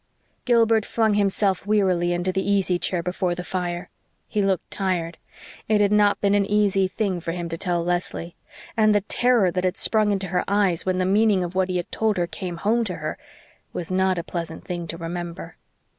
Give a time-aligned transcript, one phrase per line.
[0.45, 3.91] Gilbert flung himself wearily into the easy chair before the fire.
[4.27, 5.19] He looked tired.
[5.69, 8.35] It had not been an easy thing for him to tell Leslie.
[8.75, 11.83] And the terror that had sprung into her eyes when the meaning of what he
[11.91, 13.19] told her came home to her
[13.73, 15.55] was not a pleasant thing to remember.